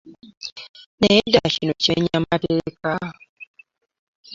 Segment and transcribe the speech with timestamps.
[0.99, 2.89] Naye ddala kino kimenya mateeka?